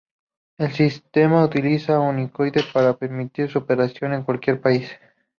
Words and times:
El 0.57 0.71
sistema 0.73 1.43
utiliza 1.45 1.99
Unicode 1.99 2.63
para 2.73 2.97
permitir 2.97 3.51
su 3.51 3.59
operación 3.59 4.13
en 4.13 4.23
cualquier 4.23 4.59
país. 4.59 4.89